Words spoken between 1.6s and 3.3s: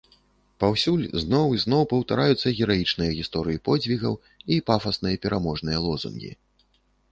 зноў паўтараюцца гераічныя